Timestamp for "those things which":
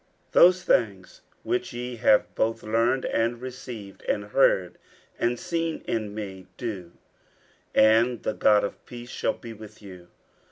0.31-1.73